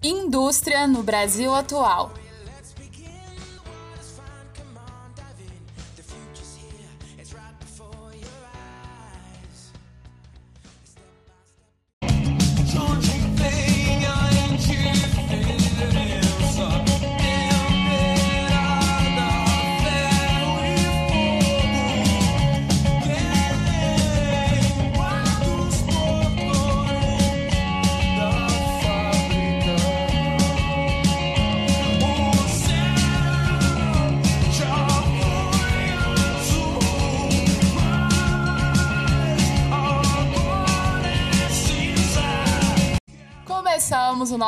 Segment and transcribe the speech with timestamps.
[0.00, 2.12] Indústria no Brasil atual.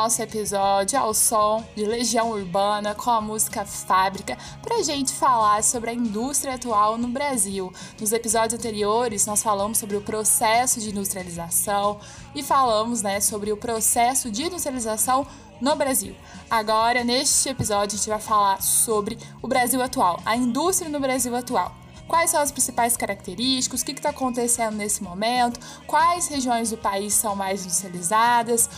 [0.01, 5.91] Nosso episódio ao som de Legião Urbana com a música Fábrica para gente falar sobre
[5.91, 7.71] a indústria atual no Brasil.
[7.99, 11.99] Nos episódios anteriores, nós falamos sobre o processo de industrialização
[12.33, 15.27] e falamos né, sobre o processo de industrialização
[15.61, 16.15] no Brasil.
[16.49, 21.35] Agora, neste episódio, a gente vai falar sobre o Brasil atual, a indústria no Brasil
[21.35, 21.75] atual
[22.11, 27.13] quais são as principais características, o que está acontecendo nesse momento, quais regiões do país
[27.13, 28.69] são mais industrializadas,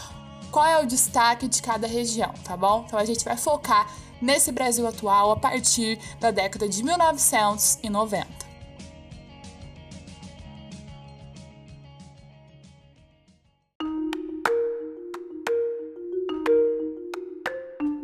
[0.54, 2.84] qual é o destaque de cada região, tá bom?
[2.86, 8.42] Então a gente vai focar nesse Brasil atual a partir da década de 1990.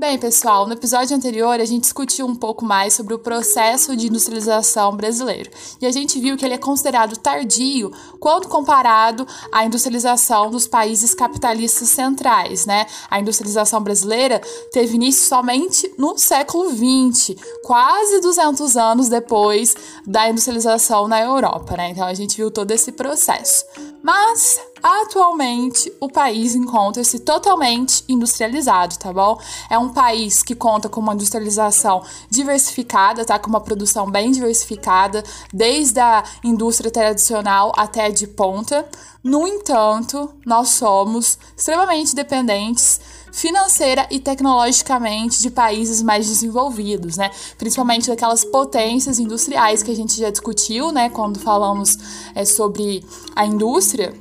[0.10, 4.08] Bem, pessoal, no episódio anterior a gente discutiu um pouco mais sobre o processo de
[4.08, 5.52] industrialização brasileiro.
[5.80, 11.14] E a gente viu que ele é considerado tardio quando comparado à industrialização dos países
[11.14, 12.88] capitalistas centrais, né?
[13.08, 19.76] A industrialização brasileira teve início somente no século XX, quase 200 anos depois
[20.08, 21.92] da industrialização na Europa, né?
[21.92, 23.64] Então a gente viu todo esse processo.
[24.02, 29.38] Mas Atualmente, o país encontra-se totalmente industrializado, tá bom?
[29.70, 33.38] É um país que conta com uma industrialização diversificada, tá?
[33.38, 35.24] Com uma produção bem diversificada,
[35.54, 38.88] desde a indústria tradicional até de ponta.
[39.22, 47.30] No entanto, nós somos extremamente dependentes financeira e tecnologicamente de países mais desenvolvidos, né?
[47.58, 51.10] Principalmente daquelas potências industriais que a gente já discutiu, né?
[51.10, 51.98] Quando falamos
[52.36, 53.04] é, sobre
[53.36, 54.14] a indústria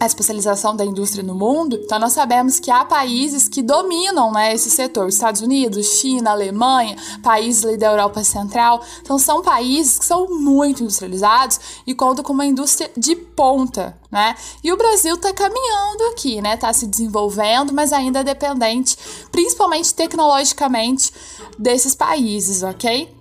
[0.00, 4.54] a especialização da indústria no mundo, então nós sabemos que há países que dominam né,
[4.54, 10.26] esse setor, Estados Unidos, China, Alemanha, países da Europa Central, então são países que são
[10.30, 14.34] muito industrializados e contam com uma indústria de ponta, né?
[14.64, 16.54] E o Brasil está caminhando aqui, né?
[16.54, 18.96] Está se desenvolvendo, mas ainda é dependente,
[19.30, 21.12] principalmente tecnologicamente,
[21.58, 23.19] desses países, ok?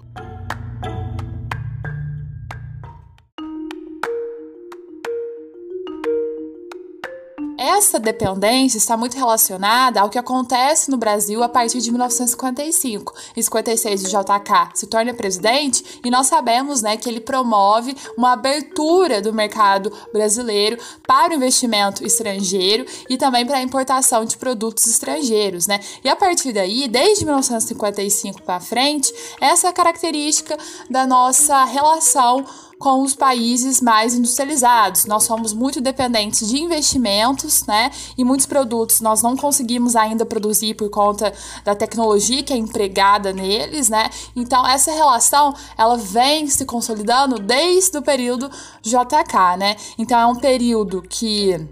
[7.80, 13.14] Essa dependência está muito relacionada ao que acontece no Brasil a partir de 1955.
[13.38, 18.34] Em 56, o JK se torna presidente e nós sabemos né, que ele promove uma
[18.34, 24.86] abertura do mercado brasileiro para o investimento estrangeiro e também para a importação de produtos
[24.86, 25.66] estrangeiros.
[25.66, 25.80] Né?
[26.04, 30.58] E a partir daí, desde 1955 para frente, essa é a característica
[30.90, 32.46] da nossa relação
[32.80, 35.06] com os países mais industrializados.
[35.06, 37.92] Nós somos muito dependentes de investimentos, né?
[38.18, 41.34] E muitos produtos nós não conseguimos ainda produzir por conta
[41.66, 44.10] da tecnologia que é empregada neles, né?
[44.34, 48.50] Então essa relação ela vem se consolidando desde o período
[48.82, 49.76] JK, né?
[49.98, 51.68] Então é um período que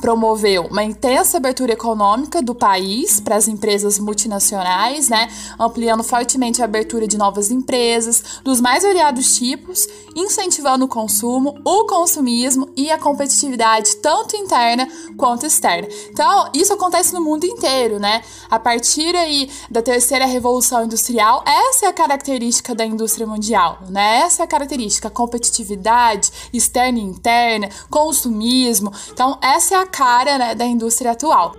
[0.00, 5.28] promoveu uma intensa abertura econômica do país para as empresas multinacionais, né,
[5.58, 11.84] ampliando fortemente a abertura de novas empresas dos mais variados tipos, incentivando o consumo, o
[11.84, 15.88] consumismo e a competitividade tanto interna quanto externa.
[16.10, 18.22] Então, isso acontece no mundo inteiro, né?
[18.50, 24.20] A partir aí da terceira revolução industrial, essa é a característica da indústria mundial, né?
[24.20, 28.92] Essa é a característica, competitividade externa e interna, consumismo.
[29.12, 31.54] Então, essa é a cara né, da indústria atual.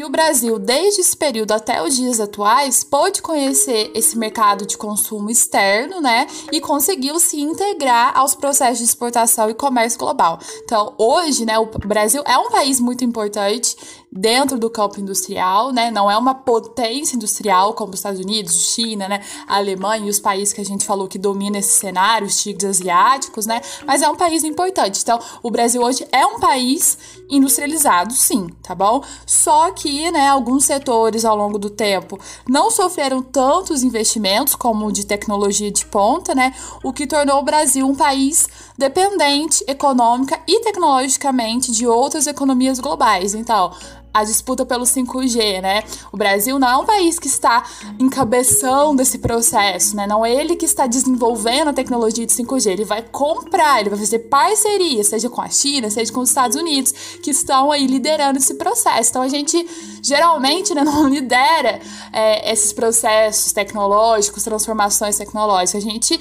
[0.00, 4.78] E o Brasil, desde esse período até os dias atuais, pôde conhecer esse mercado de
[4.78, 6.26] consumo externo, né?
[6.50, 10.38] E conseguiu se integrar aos processos de exportação e comércio global.
[10.64, 13.76] Então, hoje, né, o Brasil é um país muito importante
[14.12, 15.90] dentro do campo industrial, né?
[15.90, 19.20] Não é uma potência industrial como os Estados Unidos, China, né?
[19.46, 22.64] A Alemanha e os países que a gente falou que dominam esse cenário, os tigres
[22.64, 23.60] asiáticos, né?
[23.86, 25.00] Mas é um país importante.
[25.02, 26.98] Então, o Brasil hoje é um país
[27.30, 29.02] industrializado, sim, tá bom?
[29.24, 32.18] Só que né, alguns setores ao longo do tempo
[32.48, 36.52] não sofreram tantos investimentos como o de tecnologia de ponta, né,
[36.82, 43.34] o que tornou o Brasil um país dependente econômica e tecnologicamente de outras economias globais.
[43.34, 43.70] Então,
[44.12, 45.82] a disputa pelo 5G, né?
[46.12, 47.64] O Brasil não é um país que está
[47.98, 50.06] encabeçando esse processo, né?
[50.06, 53.98] Não é ele que está desenvolvendo a tecnologia de 5G, ele vai comprar, ele vai
[53.98, 56.92] fazer parceria, seja com a China, seja com os Estados Unidos,
[57.22, 59.10] que estão aí liderando esse processo.
[59.10, 59.66] Então a gente
[60.02, 61.80] geralmente né, não lidera
[62.12, 65.84] é, esses processos tecnológicos, transformações tecnológicas.
[65.84, 66.20] A gente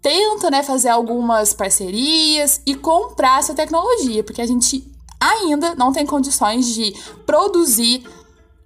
[0.00, 6.06] tenta né, fazer algumas parcerias e comprar essa tecnologia, porque a gente ainda não tem
[6.06, 8.04] condições de produzir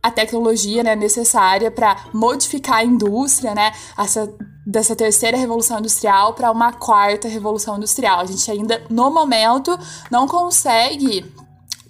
[0.03, 4.33] a tecnologia né, necessária para modificar a indústria, né, essa,
[4.67, 8.21] dessa terceira revolução industrial para uma quarta revolução industrial.
[8.21, 9.79] A gente ainda, no momento,
[10.11, 11.31] não consegue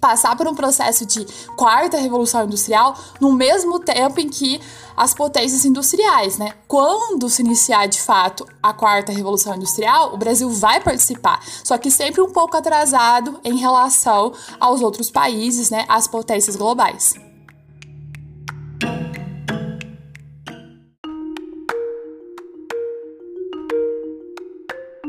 [0.01, 1.27] passar por um processo de
[1.57, 4.61] quarta revolução industrial no mesmo tempo em que
[4.97, 6.55] as potências industriais, né?
[6.67, 11.91] Quando se iniciar de fato a quarta revolução industrial, o Brasil vai participar, só que
[11.91, 15.85] sempre um pouco atrasado em relação aos outros países, né?
[15.89, 17.15] As potências globais.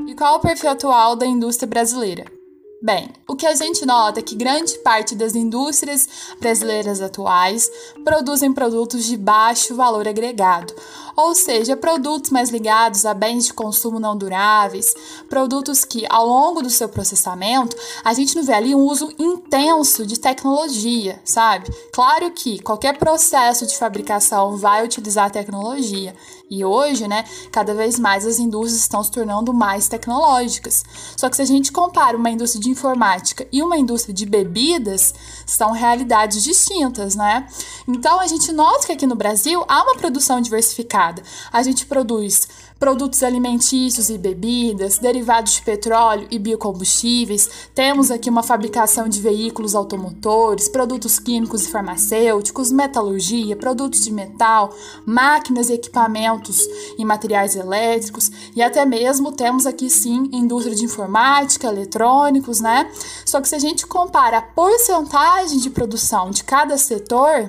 [0.08, 2.41] E qual o perfil atual da indústria brasileira?
[2.84, 7.70] Bem, o que a gente nota é que grande parte das indústrias brasileiras atuais
[8.04, 10.74] produzem produtos de baixo valor agregado,
[11.16, 14.96] ou seja, produtos mais ligados a bens de consumo não duráveis,
[15.30, 20.04] produtos que, ao longo do seu processamento, a gente não vê ali um uso intenso
[20.04, 21.72] de tecnologia, sabe?
[21.94, 26.16] Claro que qualquer processo de fabricação vai utilizar tecnologia,
[26.52, 30.84] e hoje, né, cada vez mais as indústrias estão se tornando mais tecnológicas.
[31.16, 35.14] Só que se a gente compara uma indústria de informática e uma indústria de bebidas,
[35.46, 37.48] são realidades distintas, né?
[37.88, 41.24] Então a gente nota que aqui no Brasil há uma produção diversificada.
[41.54, 42.50] A gente produz
[42.82, 47.48] produtos alimentícios e bebidas, derivados de petróleo e biocombustíveis.
[47.76, 54.74] Temos aqui uma fabricação de veículos automotores, produtos químicos e farmacêuticos, metalurgia, produtos de metal,
[55.06, 56.68] máquinas e equipamentos
[56.98, 62.90] e materiais elétricos e até mesmo temos aqui sim indústria de informática, eletrônicos, né?
[63.24, 67.48] Só que se a gente compara a porcentagem de produção de cada setor,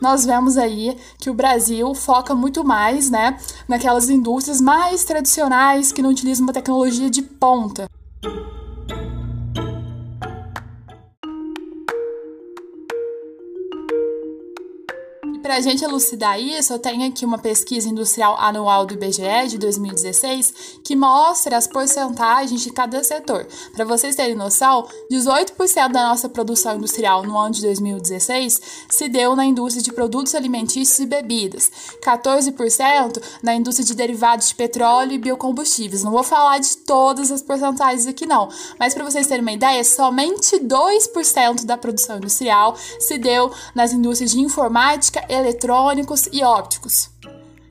[0.00, 6.02] nós vemos aí que o Brasil foca muito mais, né, naquelas indústrias mais tradicionais que
[6.02, 7.88] não utilizam uma tecnologia de ponta.
[15.48, 19.56] Para a gente elucidar isso, eu tenho aqui uma pesquisa industrial anual do IBGE de
[19.56, 23.46] 2016 que mostra as porcentagens de cada setor.
[23.72, 28.60] Para vocês terem noção, 18% da nossa produção industrial no ano de 2016
[28.90, 31.72] se deu na indústria de produtos alimentícios e bebidas,
[32.04, 36.04] 14% na indústria de derivados de petróleo e biocombustíveis.
[36.04, 39.82] Não vou falar de todas as porcentagens aqui não, mas para vocês terem uma ideia,
[39.82, 47.10] somente 2% da produção industrial se deu nas indústrias de informática, eletrônicos e ópticos.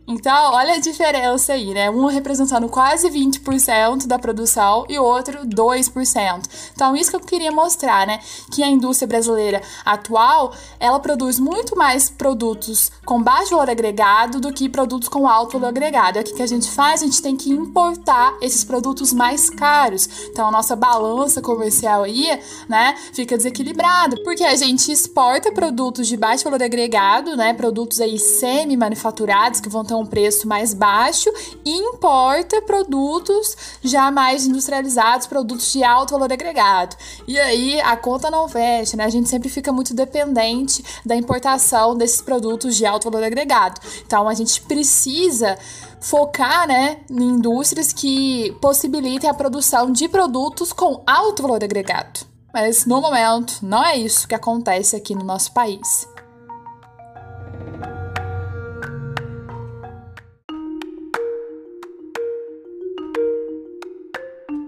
[0.09, 1.89] Então, olha a diferença aí, né?
[1.89, 6.43] Um representando quase 20% da produção e o outro 2%.
[6.73, 8.21] Então, isso que eu queria mostrar, né?
[8.49, 14.53] Que a indústria brasileira atual, ela produz muito mais produtos com baixo valor agregado do
[14.53, 16.19] que produtos com alto valor agregado.
[16.19, 17.01] É o que a gente faz?
[17.01, 20.07] A gente tem que importar esses produtos mais caros.
[20.29, 26.15] Então, a nossa balança comercial aí, né, fica desequilibrada, porque a gente exporta produtos de
[26.15, 27.53] baixo valor agregado, né?
[27.53, 31.31] Produtos aí semi-manufaturados que vão ter um preço mais baixo
[31.65, 36.95] e importa produtos já mais industrializados, produtos de alto valor agregado.
[37.27, 39.05] E aí a conta não fecha, né?
[39.05, 43.79] A gente sempre fica muito dependente da importação desses produtos de alto valor agregado.
[44.05, 45.57] Então a gente precisa
[45.99, 52.19] focar né, em indústrias que possibilitem a produção de produtos com alto valor agregado.
[52.53, 56.07] Mas no momento não é isso que acontece aqui no nosso país.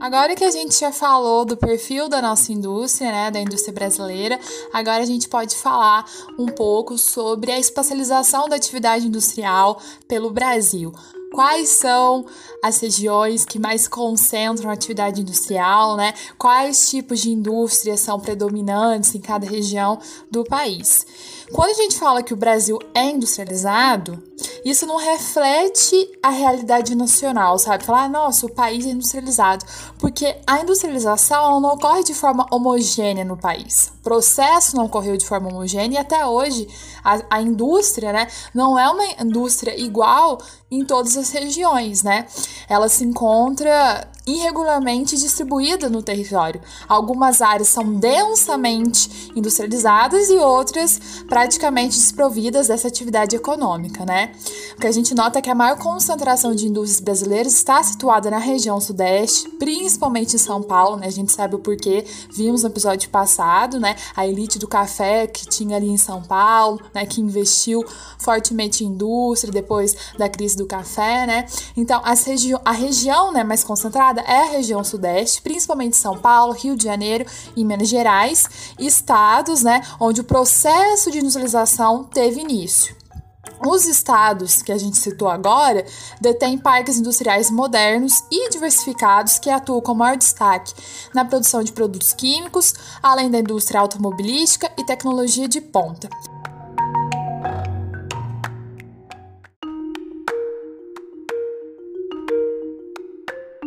[0.10, 4.39] Agora que a gente já falou do perfil da nossa indústria, né, da indústria brasileira,
[4.74, 6.04] agora a gente pode falar
[6.36, 10.92] um pouco sobre a espacialização da atividade industrial pelo Brasil.
[11.32, 12.25] Quais são
[12.63, 16.16] as regiões que mais concentram a atividade industrial, né?
[16.39, 20.00] Quais tipos de indústrias são predominantes em cada região
[20.32, 21.06] do país?
[21.54, 24.24] Quando a gente fala que o Brasil é industrializado,
[24.63, 27.84] isso não reflete a realidade nacional, sabe?
[27.84, 29.66] Falar, nossa, o país é industrializado.
[29.98, 33.92] Porque a industrialização não ocorre de forma homogênea no país.
[34.00, 36.68] O processo não ocorreu de forma homogênea e até hoje
[37.03, 40.39] a, a indústria, né, não é uma indústria igual
[40.72, 42.27] em todas as regiões, né?
[42.68, 46.62] Ela se encontra irregularmente distribuída no território.
[46.88, 54.32] Algumas áreas são densamente industrializadas e outras praticamente desprovidas dessa atividade econômica, né?
[54.77, 58.29] O que a gente nota é que a maior concentração de indústrias brasileiras está situada
[58.29, 61.08] na região sudeste, principalmente em São Paulo, né?
[61.08, 63.96] A gente sabe o porquê, vimos no episódio passado, né?
[64.15, 67.05] A elite do café que tinha ali em São Paulo, né?
[67.05, 67.86] Que investiu
[68.17, 71.46] fortemente em indústria depois da crise do café, né?
[71.75, 76.75] Então, regi a região né, mais concentrada é a região sudeste, principalmente São Paulo, Rio
[76.75, 83.00] de Janeiro e Minas Gerais, estados né, onde o processo de industrialização teve início.
[83.65, 85.86] Os estados que a gente citou agora
[86.22, 90.74] detêm parques industriais modernos e diversificados que atuam com maior destaque
[91.13, 96.10] na produção de produtos químicos, além da indústria automobilística e tecnologia de ponta.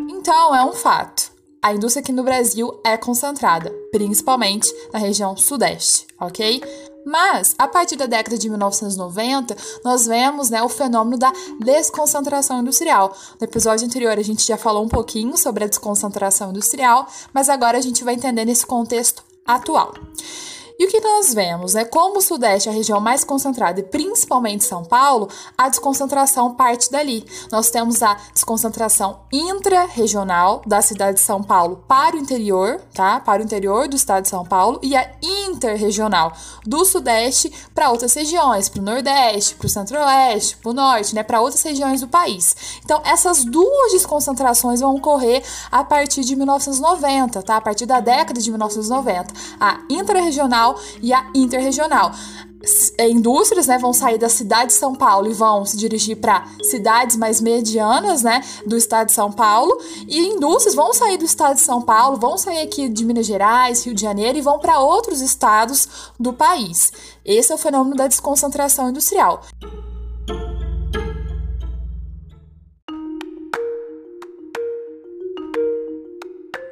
[0.08, 1.32] Então, é um fato.
[1.60, 6.62] A indústria aqui no Brasil é concentrada, principalmente na região sudeste, ok?
[7.04, 13.16] Mas, a partir da década de 1990, nós vemos né, o fenômeno da desconcentração industrial.
[13.40, 17.78] No episódio anterior, a gente já falou um pouquinho sobre a desconcentração industrial, mas agora
[17.78, 19.92] a gente vai entender nesse contexto atual.
[20.78, 21.84] E o que nós vemos, né?
[21.84, 26.90] Como o Sudeste é a região mais concentrada, e principalmente São Paulo, a desconcentração parte
[26.90, 27.24] dali.
[27.50, 33.20] Nós temos a desconcentração intra-regional da cidade de São Paulo para o interior, tá?
[33.20, 36.32] Para o interior do estado de São Paulo, e a interregional
[36.64, 41.22] do Sudeste para outras regiões, para o Nordeste, para o Centro-Oeste, para o Norte, né?
[41.22, 42.56] Para outras regiões do país.
[42.84, 47.56] Então, essas duas desconcentrações vão ocorrer a partir de 1990, tá?
[47.56, 49.32] A partir da década de 1990.
[49.60, 50.61] A intra-regional
[51.02, 52.12] e a interregional
[52.96, 56.46] é, indústrias né, vão sair da cidade de São Paulo e vão se dirigir para
[56.62, 59.76] cidades mais medianas né, do estado de São Paulo,
[60.06, 63.84] e indústrias vão sair do estado de São Paulo, vão sair aqui de Minas Gerais,
[63.84, 66.92] Rio de Janeiro e vão para outros estados do país.
[67.24, 69.42] Esse é o fenômeno da desconcentração industrial.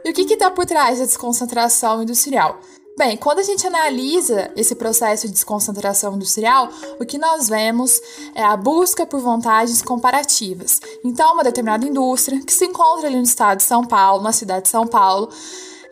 [0.05, 2.59] E o que está por trás da desconcentração industrial?
[3.01, 6.69] Bem, quando a gente analisa esse processo de desconcentração industrial,
[7.01, 7.99] o que nós vemos
[8.35, 10.83] é a busca por vantagens comparativas.
[11.03, 14.65] Então, uma determinada indústria que se encontra ali no estado de São Paulo, na cidade
[14.65, 15.31] de São Paulo,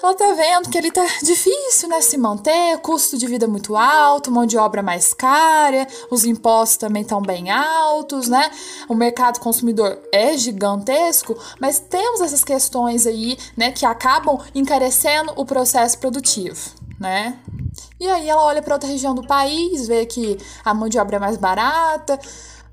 [0.03, 4.31] ela tá vendo que ele tá difícil, né, se manter, custo de vida muito alto,
[4.31, 8.51] mão de obra mais cara, os impostos também estão bem altos, né?
[8.87, 15.47] O mercado consumidor é gigantesco, mas temos essas questões aí, né, que acabam encarecendo o
[15.47, 17.39] processo produtivo né?
[18.01, 21.17] E aí ela olha para outra região do país, vê que a mão de obra
[21.17, 22.19] é mais barata,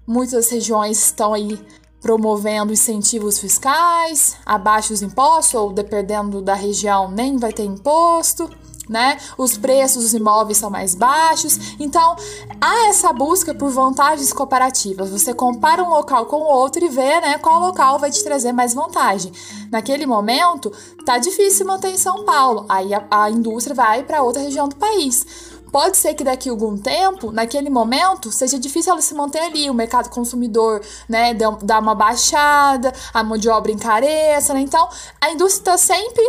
[0.05, 1.59] muitas regiões estão aí
[2.01, 8.49] promovendo incentivos fiscais, abaixo os impostos, ou dependendo da região, nem vai ter imposto
[8.89, 9.17] né?
[9.37, 11.75] Os preços dos imóveis são mais baixos.
[11.79, 12.15] Então,
[12.61, 15.09] há essa busca por vantagens comparativas.
[15.09, 18.51] Você compara um local com o outro e vê, né, qual local vai te trazer
[18.51, 19.31] mais vantagem.
[19.71, 20.71] Naquele momento,
[21.05, 22.65] tá difícil manter em São Paulo.
[22.69, 25.25] Aí a, a indústria vai para outra região do país.
[25.71, 29.69] Pode ser que daqui a algum tempo, naquele momento, seja difícil ela se manter ali,
[29.69, 34.61] o mercado consumidor, né, dá uma baixada, a mão de obra encareça, né?
[34.61, 34.87] Então,
[35.19, 36.23] a indústria está sempre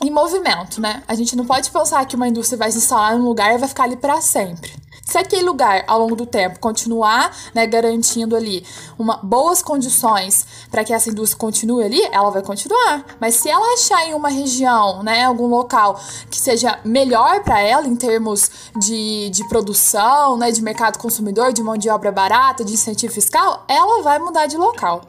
[0.00, 1.02] em movimento, né?
[1.08, 3.58] A gente não pode pensar que uma indústria vai se instalar em um lugar e
[3.58, 4.72] vai ficar ali para sempre.
[5.08, 8.62] Se aquele lugar, ao longo do tempo, continuar né, garantindo ali
[8.98, 13.06] uma, boas condições para que essa indústria continue ali, ela vai continuar.
[13.18, 15.98] Mas se ela achar em uma região, né, algum local
[16.30, 21.62] que seja melhor para ela em termos de, de produção, né, de mercado consumidor, de
[21.62, 25.00] mão de obra barata, de incentivo fiscal, ela vai mudar de local.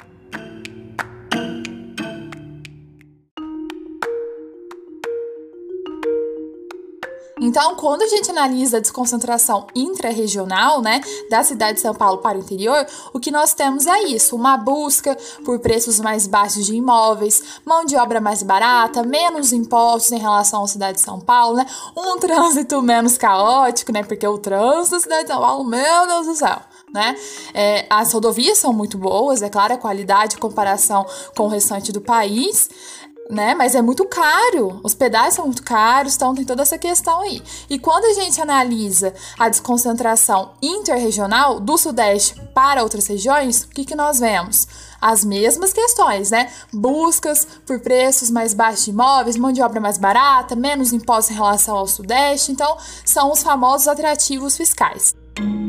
[7.42, 12.38] Então, quando a gente analisa a desconcentração intrarregional, né, da cidade de São Paulo para
[12.38, 16.76] o interior, o que nós temos é isso: uma busca por preços mais baixos de
[16.76, 21.58] imóveis, mão de obra mais barata, menos impostos em relação à cidade de São Paulo,
[21.58, 21.66] né,
[21.96, 26.28] um trânsito menos caótico, né, porque o trânsito da cidade de São Paulo, meu Deus
[26.28, 26.60] do céu.
[26.92, 27.16] Né?
[27.54, 31.06] É, as rodovias são muito boas, é claro, a qualidade em comparação
[31.38, 32.68] com o restante do país,
[33.30, 33.54] né?
[33.54, 34.80] Mas é muito caro.
[34.84, 37.42] Os pedais são muito caros, então tem toda essa questão aí.
[37.70, 43.86] E quando a gente analisa a desconcentração interregional do Sudeste para outras regiões, o que,
[43.86, 44.68] que nós vemos?
[45.00, 46.52] As mesmas questões, né?
[46.74, 51.38] Buscas por preços mais baixos de imóveis, mão de obra mais barata, menos impostos em
[51.38, 52.52] relação ao Sudeste.
[52.52, 55.14] Então, são os famosos atrativos fiscais.
[55.38, 55.69] Vamos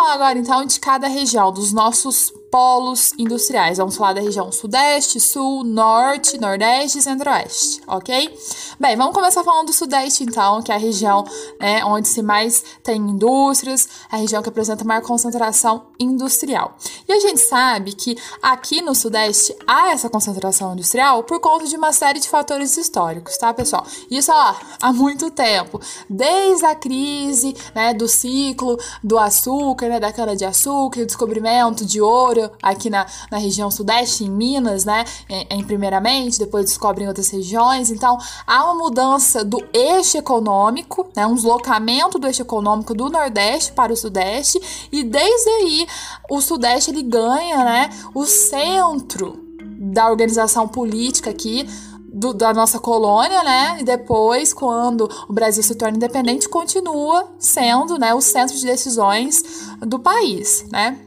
[0.00, 3.78] falar agora então de cada região, dos nossos polos industriais.
[3.78, 8.36] Vamos falar da região Sudeste, Sul, Norte, Nordeste e Centro-Oeste, ok?
[8.78, 11.24] Bem, vamos começar falando do Sudeste então, que é a região
[11.60, 16.76] né, onde se mais tem indústrias, a região que apresenta maior concentração industrial.
[17.08, 21.76] E a gente sabe que aqui no Sudeste há essa concentração industrial por conta de
[21.76, 23.86] uma série de fatores históricos, tá, pessoal?
[24.10, 30.12] Isso ó, há muito tempo, desde a crise né, do ciclo do açúcar, né, da
[30.12, 35.04] cana-de-açúcar, o descobrimento de ouro aqui na, na região sudeste, em Minas, né?
[35.28, 37.90] Em, em, primeiramente, depois descobrem outras regiões.
[37.90, 41.26] Então, há uma mudança do eixo econômico, né?
[41.26, 44.60] Um deslocamento do eixo econômico do Nordeste para o Sudeste,
[44.92, 45.86] e desde aí
[46.30, 47.90] o Sudeste ele ganha, né?
[48.14, 49.44] O centro
[49.80, 51.66] da organização política aqui
[52.12, 53.78] do, da nossa colônia, né?
[53.80, 59.42] E depois, quando o Brasil se torna independente, continua sendo, né, o centro de decisões
[59.80, 60.98] do país, né?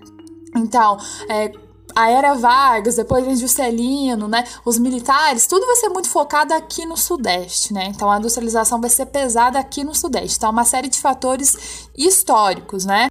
[0.56, 0.98] Então,
[1.30, 1.52] é,
[1.96, 4.44] a era Vargas, depois vem Juscelino, né?
[4.66, 7.86] Os militares, tudo vai ser muito focado aqui no Sudeste, né?
[7.88, 10.38] Então a industrialização vai ser pesada aqui no Sudeste.
[10.38, 13.10] Então, uma série de fatores históricos, né?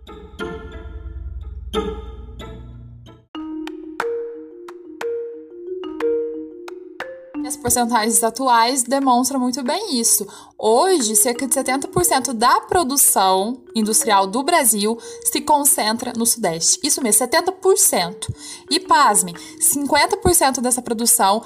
[7.52, 10.26] As porcentagens atuais demonstram muito bem isso.
[10.58, 16.80] Hoje, cerca de 70% da produção industrial do Brasil se concentra no Sudeste.
[16.82, 18.34] Isso mesmo, 70%.
[18.70, 21.42] E pasme, 50% dessa produção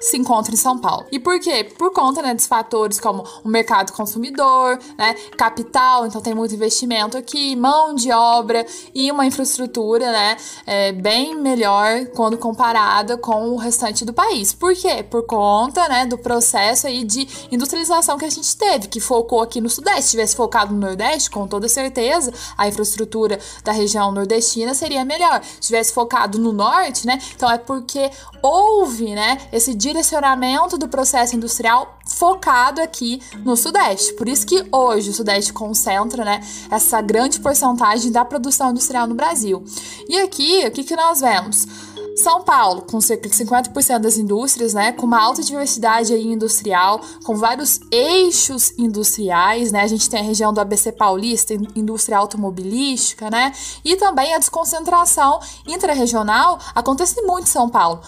[0.00, 1.06] se encontra em São Paulo.
[1.10, 1.64] E por quê?
[1.76, 7.16] Por conta né, dos fatores como o mercado consumidor, né, capital, então tem muito investimento
[7.16, 13.56] aqui, mão de obra e uma infraestrutura né, é, bem melhor quando comparada com o
[13.56, 14.52] restante do país.
[14.52, 15.02] Por quê?
[15.02, 19.60] Por conta né, do processo aí de industrialização que a gente teve, que focou aqui
[19.60, 20.02] no Sudeste.
[20.02, 25.42] Se tivesse focado no Nordeste, com toda certeza, a infraestrutura da região nordestina seria melhor.
[25.42, 27.18] Se tivesse focado no Norte, né?
[27.34, 28.10] Então é porque
[28.42, 34.12] houve né, esse direcionamento do processo industrial focado aqui no Sudeste.
[34.14, 39.14] Por isso que hoje o Sudeste concentra né, essa grande porcentagem da produção industrial no
[39.14, 39.64] Brasil.
[40.08, 41.66] E aqui, o que, que nós vemos?
[42.16, 47.34] São Paulo, com cerca de 50% das indústrias, né, com uma alta diversidade industrial, com
[47.34, 49.80] vários eixos industriais, né?
[49.80, 53.52] A gente tem a região do ABC Paulista, indústria automobilística, né?
[53.82, 58.00] E também a desconcentração intrarregional acontece muito em São Paulo.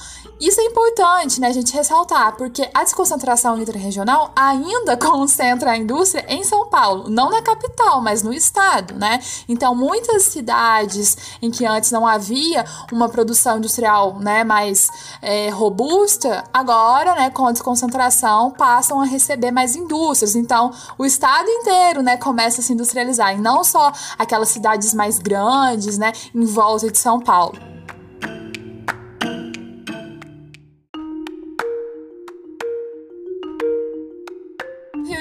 [0.42, 6.24] Isso é importante, né, a gente ressaltar, porque a desconcentração intrarregional ainda concentra a indústria
[6.28, 9.20] em São Paulo, não na capital, mas no estado, né?
[9.48, 14.88] Então, muitas cidades em que antes não havia uma produção industrial, né, mais
[15.22, 20.34] é, robusta, agora, né, com a desconcentração, passam a receber mais indústrias.
[20.34, 25.20] Então, o estado inteiro, né, começa a se industrializar, e não só aquelas cidades mais
[25.20, 27.71] grandes, né, em volta de São Paulo.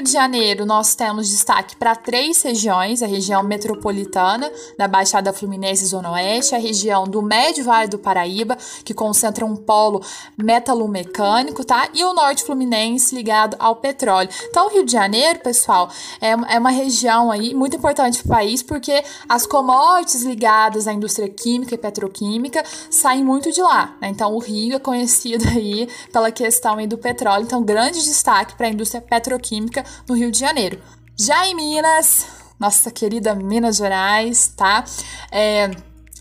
[0.01, 5.85] Rio de Janeiro, nós temos destaque para três regiões: a região metropolitana, da Baixada Fluminense
[5.85, 10.01] Zona Oeste, a região do Médio Vale do Paraíba, que concentra um polo
[10.35, 11.87] metalomecânico, tá?
[11.93, 14.27] E o Norte Fluminense ligado ao petróleo.
[14.49, 15.87] Então, o Rio de Janeiro, pessoal,
[16.19, 20.93] é, é uma região aí muito importante para o país, porque as commodities ligadas à
[20.93, 23.95] indústria química e petroquímica saem muito de lá.
[24.01, 24.09] Né?
[24.09, 27.43] Então, o Rio é conhecido aí pela questão aí do petróleo.
[27.43, 30.81] Então, grande destaque para a indústria petroquímica no Rio de Janeiro.
[31.17, 32.25] Já em Minas,
[32.59, 34.83] nossa querida Minas Gerais, tá?
[35.31, 35.71] É,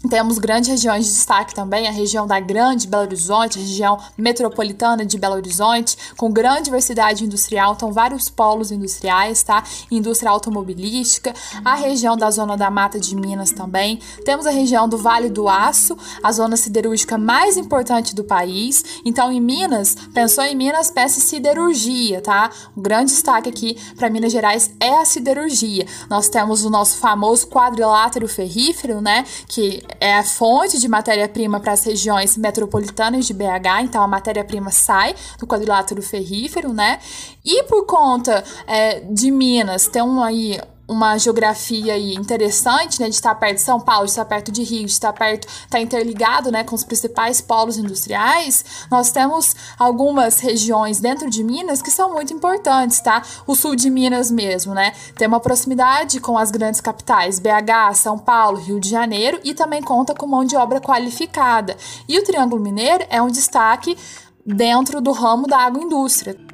[0.08, 5.04] temos grandes regiões de destaque também, a região da Grande Belo Horizonte, a região metropolitana
[5.04, 9.62] de Belo Horizonte, com grande diversidade industrial, então vários polos industriais, tá?
[9.90, 14.00] Indústria automobilística, a região da Zona da Mata de Minas também.
[14.24, 18.82] Temos a região do Vale do Aço, a zona siderúrgica mais importante do país.
[19.04, 22.50] Então, em Minas, pensou em Minas, peça siderurgia, tá?
[22.74, 25.86] Um grande destaque aqui para Minas Gerais é a siderurgia.
[26.08, 29.24] Nós temos o nosso famoso quadrilátero ferrífero, né?
[29.46, 34.70] Que é a fonte de matéria-prima para as regiões metropolitanas de BH, então a matéria-prima
[34.70, 37.00] sai do quadrilátero ferrífero, né?
[37.44, 43.14] E por conta é, de Minas ter um aí uma geografia aí interessante, né, de
[43.14, 46.50] estar perto de São Paulo, de estar perto de Rio, de estar perto, estar interligado,
[46.50, 52.12] né, com os principais polos industriais, nós temos algumas regiões dentro de Minas que são
[52.12, 53.22] muito importantes, tá?
[53.46, 58.18] O sul de Minas mesmo, né, tem uma proximidade com as grandes capitais, BH, São
[58.18, 61.76] Paulo, Rio de Janeiro, e também conta com mão de obra qualificada.
[62.08, 63.96] E o Triângulo Mineiro é um destaque
[64.44, 66.49] dentro do ramo da agroindústria.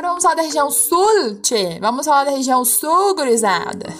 [0.00, 1.78] Agora vamos falar da região sul, tchê.
[1.78, 3.94] Vamos falar da região sul, gurizada.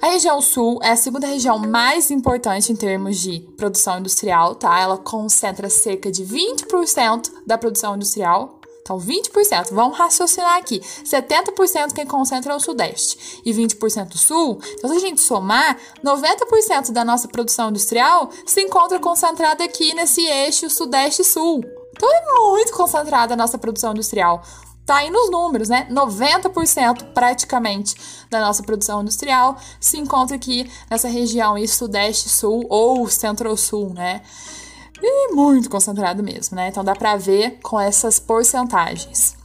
[0.00, 4.80] A região sul é a segunda região mais importante em termos de produção industrial, tá?
[4.80, 8.58] Ela concentra cerca de 20% da produção industrial.
[8.80, 10.80] Então, 20%, vamos raciocinar aqui.
[10.80, 14.60] 70% quem concentra é o Sudeste e 20% o Sul.
[14.78, 20.22] Então, se a gente somar, 90% da nossa produção industrial se encontra concentrada aqui nesse
[20.22, 21.62] eixo Sudeste-Sul.
[21.94, 24.42] Então, é muito concentrada a nossa produção industrial
[24.84, 25.86] tá aí nos números, né?
[25.90, 27.94] 90% praticamente
[28.30, 34.22] da nossa produção industrial se encontra aqui nessa região aí, sudeste sul ou centro-sul, né?
[35.00, 36.68] E muito concentrado mesmo, né?
[36.68, 39.36] Então dá para ver com essas porcentagens.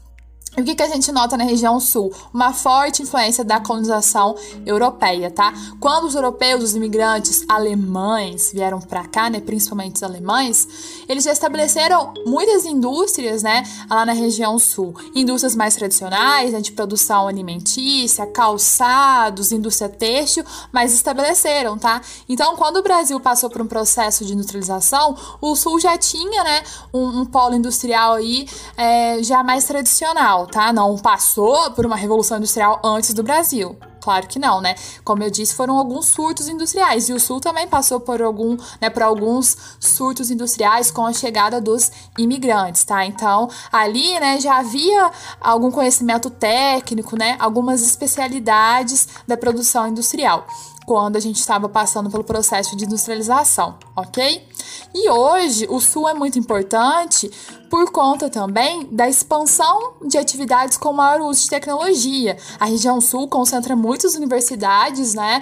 [0.57, 2.11] O que, que a gente nota na região sul?
[2.33, 5.53] Uma forte influência da colonização europeia, tá?
[5.79, 11.31] Quando os europeus, os imigrantes alemães vieram para cá, né, principalmente os alemães, eles já
[11.31, 14.93] estabeleceram muitas indústrias, né, lá na região sul.
[15.15, 22.01] Indústrias mais tradicionais, né, de produção alimentícia, calçados, indústria têxtil, mas estabeleceram, tá?
[22.27, 26.63] Então, quando o Brasil passou por um processo de industrialização, o sul já tinha, né,
[26.93, 30.73] um, um polo industrial aí é, já mais tradicional tá?
[30.73, 33.77] Não passou por uma revolução industrial antes do Brasil.
[34.07, 34.73] Claro que não, né?
[35.03, 38.89] Como eu disse, foram alguns surtos industriais e o Sul também passou por algum, né,
[38.89, 43.05] por alguns surtos industriais com a chegada dos imigrantes, tá?
[43.05, 50.47] Então, ali, né, já havia algum conhecimento técnico, né, algumas especialidades da produção industrial
[50.85, 54.47] quando a gente estava passando pelo processo de industrialização, ok?
[54.95, 57.29] E hoje o Sul é muito importante
[57.69, 62.37] por conta também da expansão de atividades com maior uso de tecnologia.
[62.59, 65.41] A região sul concentra muitas universidades, né?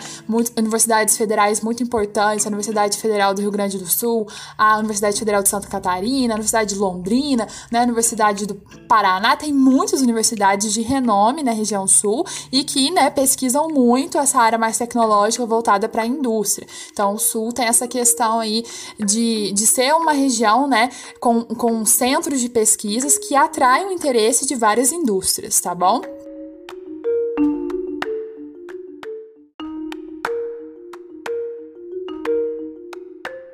[0.57, 5.43] Universidades federais muito importantes, a Universidade Federal do Rio Grande do Sul, a Universidade Federal
[5.43, 7.79] de Santa Catarina, a Universidade de Londrina, né?
[7.79, 8.55] a Universidade do
[8.87, 14.39] Paraná, tem muitas universidades de renome na região sul e que, né, pesquisam muito essa
[14.39, 16.67] área mais tecnológica voltada para a indústria.
[16.91, 18.63] Então, o sul tem essa questão aí
[18.99, 23.91] de, de ser uma região, né, com, com centro centros de pesquisas que atraem o
[23.91, 25.99] interesse de várias indústrias, tá bom?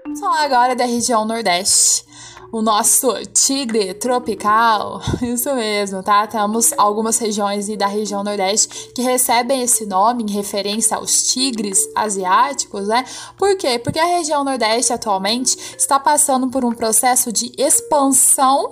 [0.03, 2.05] Vamos falar agora da região Nordeste
[2.51, 5.01] o nosso tigre tropical.
[5.21, 6.27] Isso mesmo, tá?
[6.27, 12.87] Temos algumas regiões da região Nordeste que recebem esse nome em referência aos tigres asiáticos,
[12.87, 13.05] né?
[13.37, 13.79] Por quê?
[13.79, 18.71] Porque a região Nordeste atualmente está passando por um processo de expansão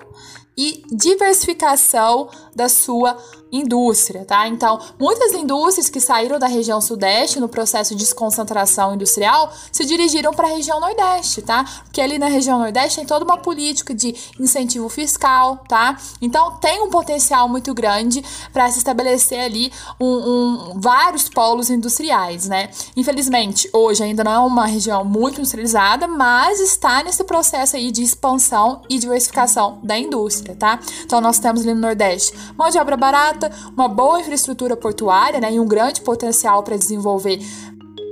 [0.58, 3.18] e diversificação da sua
[3.52, 4.48] indústria, tá?
[4.48, 10.34] Então, muitas indústrias que saíram da região sudeste no processo de desconcentração industrial se dirigiram
[10.34, 11.64] para a região nordeste, tá?
[11.84, 15.98] Porque ali na região nordeste tem toda uma política de incentivo fiscal, tá?
[16.22, 22.48] Então, tem um potencial muito grande para se estabelecer ali um, um, vários polos industriais,
[22.48, 22.70] né?
[22.96, 28.04] Infelizmente, hoje ainda não é uma região muito industrializada, mas está nesse processo aí de
[28.04, 30.80] expansão e diversificação da indústria, tá?
[31.04, 33.39] Então, nós temos ali no nordeste mão de obra barata
[33.76, 37.40] uma boa infraestrutura portuária né, e um grande potencial para desenvolver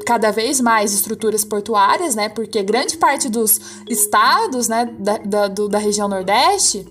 [0.06, 2.30] cada vez mais estruturas portuárias, né?
[2.30, 3.60] Porque grande parte dos
[3.90, 6.88] estados, né, da, da, do, da região Nordeste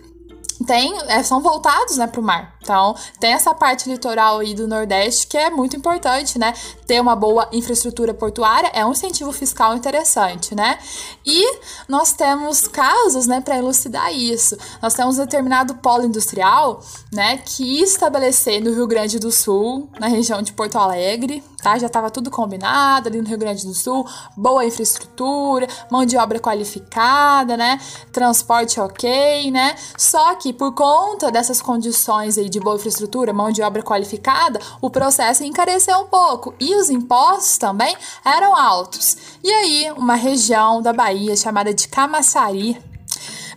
[0.66, 2.54] tem, é, são voltados, né, para o mar.
[2.62, 6.52] Então, tem essa parte litoral aí do Nordeste que é muito importante, né?
[6.86, 10.78] Ter uma boa infraestrutura portuária é um incentivo fiscal interessante, né?
[11.24, 14.56] E nós temos casos, né, para elucidar isso.
[14.80, 16.80] Nós temos um determinado polo industrial,
[17.12, 21.76] né, que estabelecer no Rio Grande do Sul, na região de Porto Alegre, tá?
[21.76, 26.38] Já estava tudo combinado ali no Rio Grande do Sul, boa infraestrutura, mão de obra
[26.38, 27.80] qualificada, né?
[28.12, 29.74] Transporte ok, né?
[29.98, 34.88] Só que por conta dessas condições aí de boa infraestrutura, mão de obra qualificada, o
[34.88, 39.16] processo encareceu um pouco e os impostos também eram altos.
[39.42, 42.80] E aí, uma região da Bahia chamada de Camaçari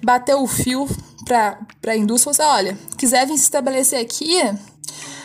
[0.04, 0.88] bateu o fio
[1.26, 4.40] para a indústria e falou assim, olha, quiser vir se estabelecer aqui,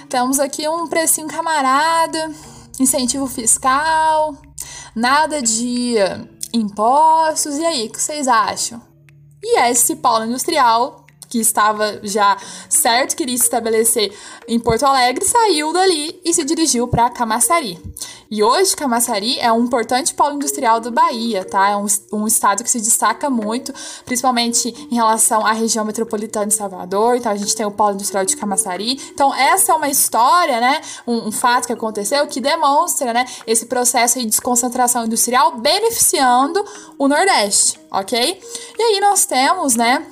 [0.09, 2.33] temos aqui um precinho camarada,
[2.79, 4.37] incentivo fiscal,
[4.95, 5.97] nada de
[6.53, 7.57] impostos.
[7.57, 8.81] E aí, o que vocês acham?
[9.43, 11.04] E esse polo industrial
[11.35, 12.37] que estava já
[12.69, 14.17] certo que iria se estabelecer
[14.47, 17.77] em Porto Alegre, saiu dali e se dirigiu para Camaçari.
[18.31, 21.71] E hoje Camaçari é um importante polo industrial do Bahia, tá?
[21.71, 26.55] É um, um estado que se destaca muito, principalmente em relação à região metropolitana de
[26.55, 27.17] Salvador.
[27.17, 28.93] Então a gente tem o polo industrial de Camaçari.
[29.13, 30.81] Então essa é uma história, né?
[31.05, 33.25] Um, um fato que aconteceu que demonstra, né?
[33.45, 36.65] Esse processo de desconcentração industrial beneficiando
[36.97, 38.41] o Nordeste, ok?
[38.79, 40.07] E aí nós temos, né?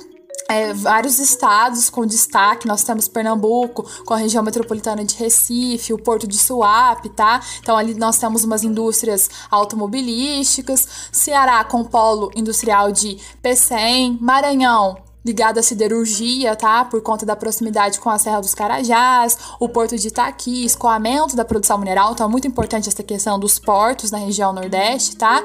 [0.53, 2.69] É, vários estados com destaque.
[2.69, 7.41] Nós temos Pernambuco, com a região metropolitana de Recife, o Porto de Suape, tá?
[7.61, 15.59] Então ali nós temos umas indústrias automobilísticas, Ceará com polo industrial de Pecém, Maranhão ligado
[15.59, 16.85] à siderurgia, tá?
[16.85, 21.45] Por conta da proximidade com a Serra dos Carajás, o porto de Itaqui, escoamento da
[21.45, 25.43] produção mineral, então é muito importante essa questão dos portos na região Nordeste, tá?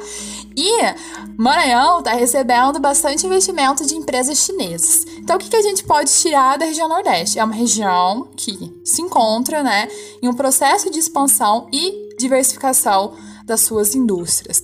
[0.55, 0.71] E
[1.37, 5.05] Maranhão tá recebendo bastante investimento de empresas chinesas.
[5.17, 7.39] Então o que, que a gente pode tirar da região Nordeste?
[7.39, 9.87] É uma região que se encontra, né,
[10.21, 13.13] em um processo de expansão e diversificação
[13.45, 14.61] das suas indústrias.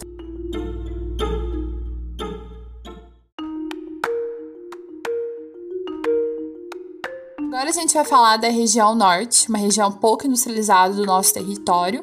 [7.54, 12.02] Agora a gente vai falar da região norte, uma região pouco industrializada do nosso território,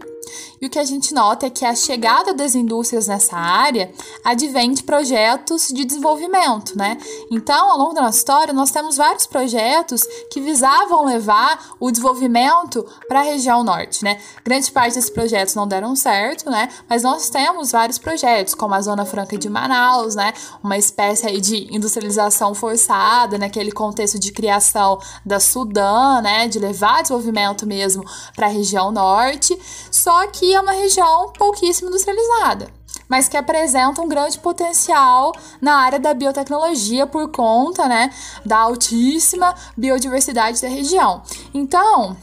[0.60, 3.90] e o que a gente nota é que a chegada das indústrias nessa área
[4.22, 6.98] advém de projetos de desenvolvimento, né?
[7.30, 12.86] Então, ao longo da nossa história, nós temos vários projetos que visavam levar o desenvolvimento
[13.08, 14.20] para a região norte, né?
[14.44, 16.68] Grande parte desses projetos não deram certo, né?
[16.88, 20.34] Mas nós temos vários projetos, como a Zona Franca de Manaus, né?
[20.62, 26.48] Uma espécie aí de industrialização forçada, naquele contexto de criação da Sudã, né?
[26.48, 28.04] De levar desenvolvimento mesmo
[28.36, 29.58] para a região norte.
[29.90, 32.68] Só que é uma região pouquíssimo industrializada,
[33.08, 38.10] mas que apresenta um grande potencial na área da biotecnologia por conta né,
[38.44, 41.22] da altíssima biodiversidade da região.
[41.54, 42.16] Então,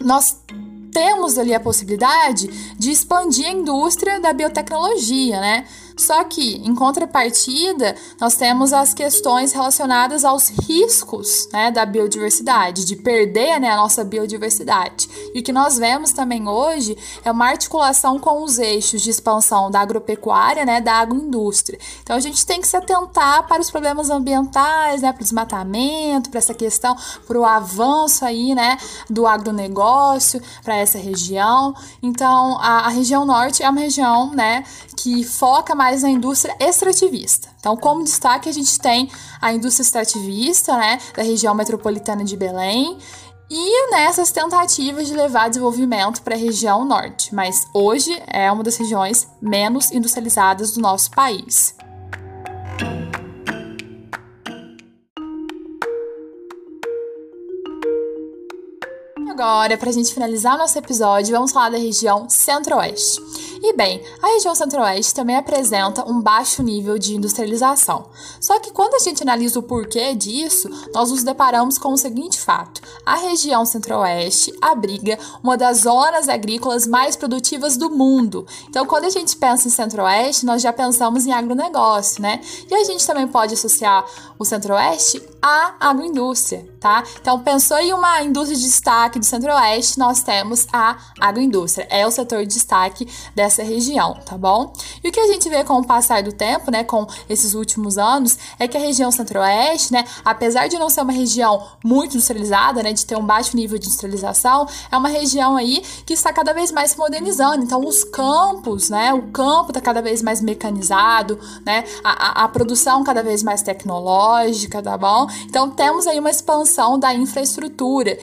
[0.00, 0.38] nós
[0.92, 2.46] temos ali a possibilidade
[2.78, 5.66] de expandir a indústria da biotecnologia, né?
[5.96, 12.96] Só que, em contrapartida, nós temos as questões relacionadas aos riscos né, da biodiversidade, de
[12.96, 15.08] perder né, a nossa biodiversidade.
[15.32, 19.70] E o que nós vemos também hoje é uma articulação com os eixos de expansão
[19.70, 21.78] da agropecuária, né, da agroindústria.
[22.02, 26.28] Então a gente tem que se atentar para os problemas ambientais, né, para o desmatamento,
[26.28, 28.78] para essa questão, para o avanço aí, né,
[29.08, 31.72] do agronegócio para essa região.
[32.02, 34.64] Então a, a região norte é uma região, né,
[34.96, 37.48] que foca mais na indústria extrativista.
[37.60, 42.98] Então, como destaque, a gente tem a indústria extrativista, né, da região metropolitana de Belém,
[43.50, 48.76] e nessas tentativas de levar desenvolvimento para a região norte, mas hoje é uma das
[48.76, 51.74] regiões menos industrializadas do nosso país.
[59.30, 63.20] Agora, para a gente finalizar nosso episódio, vamos falar da região centro-oeste.
[63.66, 68.10] E bem, a região centro-oeste também apresenta um baixo nível de industrialização.
[68.38, 72.38] Só que quando a gente analisa o porquê disso, nós nos deparamos com o seguinte
[72.38, 78.46] fato: a região centro-oeste abriga uma das zonas agrícolas mais produtivas do mundo.
[78.68, 82.42] Então, quando a gente pensa em centro-oeste, nós já pensamos em agronegócio, né?
[82.70, 84.04] E a gente também pode associar
[84.38, 87.02] o centro-oeste à agroindústria, tá?
[87.18, 91.86] Então, pensou em uma indústria de destaque do centro-oeste, nós temos a agroindústria.
[91.88, 94.72] É o setor de destaque dessa dessa região, tá bom?
[95.02, 97.96] E o que a gente vê com o passar do tempo, né, com esses últimos
[97.96, 102.82] anos, é que a região centro-oeste, né, apesar de não ser uma região muito industrializada,
[102.82, 106.52] né, de ter um baixo nível de industrialização, é uma região aí que está cada
[106.52, 107.62] vez mais se modernizando.
[107.62, 112.48] Então, os campos, né, o campo está cada vez mais mecanizado, né, a, a, a
[112.48, 115.26] produção cada vez mais tecnológica, tá bom?
[115.44, 118.18] Então, temos aí uma expansão da infraestrutura.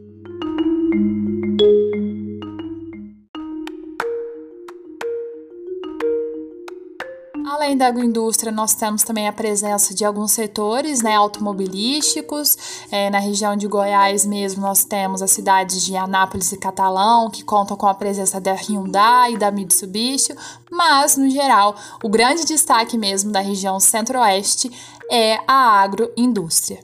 [7.62, 12.58] Além da agroindústria, nós temos também a presença de alguns setores né, automobilísticos.
[12.90, 17.44] É, na região de Goiás mesmo, nós temos as cidades de Anápolis e Catalão, que
[17.44, 20.36] contam com a presença da Hyundai e da Mitsubishi,
[20.72, 24.72] mas, no geral, o grande destaque mesmo da região centro-oeste
[25.12, 26.80] é a agroindústria.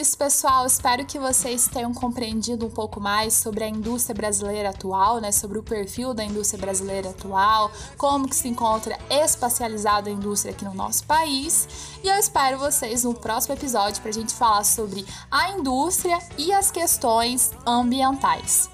[0.00, 0.66] Isso, pessoal.
[0.66, 5.30] Espero que vocês tenham compreendido um pouco mais sobre a indústria brasileira atual, né?
[5.30, 10.64] Sobre o perfil da indústria brasileira atual, como que se encontra espacializada a indústria aqui
[10.64, 11.68] no nosso país.
[12.02, 16.50] E eu espero vocês no próximo episódio para a gente falar sobre a indústria e
[16.50, 18.70] as questões ambientais.